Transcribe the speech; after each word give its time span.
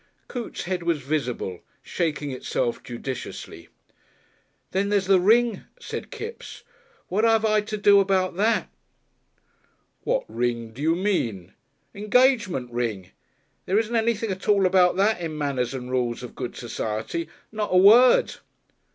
Coote's 0.27 0.63
head 0.63 0.81
was 0.81 0.99
visible, 1.03 1.59
shaking 1.83 2.31
itself 2.31 2.81
judiciously. 2.81 3.69
"Then 4.71 4.89
there's 4.89 5.05
the 5.05 5.19
ring," 5.19 5.65
said 5.79 6.09
Kipps. 6.09 6.63
"What 7.07 7.23
'ave 7.23 7.47
I 7.47 7.61
to 7.61 7.77
do 7.77 7.99
about 7.99 8.35
that?" 8.37 8.67
"What 10.03 10.25
ring 10.27 10.71
do 10.71 10.81
you 10.81 10.95
mean?" 10.95 11.53
"'Ngagement 11.93 12.69
Ring. 12.71 13.11
There 13.67 13.77
isn't 13.77 13.95
anything 13.95 14.31
at 14.31 14.47
all 14.49 14.65
about 14.65 14.95
that 14.95 15.21
in 15.21 15.37
'Manners 15.37 15.71
and 15.75 15.91
Rules 15.91 16.23
of 16.23 16.33
Good 16.33 16.55
Society' 16.55 17.29
not 17.51 17.69
a 17.71 17.77
word." 17.77 18.37